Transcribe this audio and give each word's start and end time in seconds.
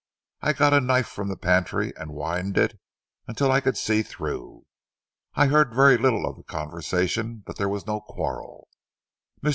I 0.41 0.53
got 0.53 0.73
a 0.73 0.81
knife 0.81 1.05
from 1.05 1.27
the 1.27 1.37
pantry 1.37 1.95
and 1.95 2.09
widened 2.15 2.57
it 2.57 2.75
until 3.27 3.51
I 3.51 3.61
could 3.61 3.77
see 3.77 4.01
through. 4.01 4.65
I 5.35 5.45
heard 5.45 5.75
very 5.75 5.95
little 5.99 6.25
of 6.25 6.37
the 6.37 6.43
conversation 6.43 7.43
but 7.45 7.57
there 7.57 7.69
was 7.69 7.85
no 7.85 7.99
quarrel. 8.01 8.67
Mr. 9.43 9.49